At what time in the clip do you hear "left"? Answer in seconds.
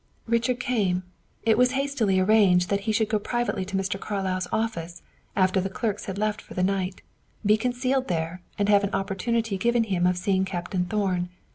6.17-6.41